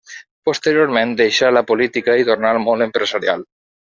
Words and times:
Posteriorment 0.49 1.11
deixà 1.19 1.51
la 1.57 1.63
política 1.73 2.17
i 2.21 2.27
tornà 2.31 2.53
al 2.55 2.63
món 2.69 2.85
empresarial. 2.89 3.45